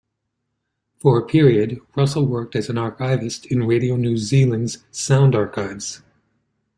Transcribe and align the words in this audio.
For 0.97 1.19
a 1.19 1.25
period 1.27 1.79
Russell 1.95 2.25
worked 2.25 2.55
as 2.55 2.69
an 2.69 2.77
archivist 2.79 3.45
in 3.45 3.67
Radio 3.67 3.97
New 3.97 4.17
Zealand's 4.17 4.83
Sound 4.89 5.35
Archives. 5.35 6.01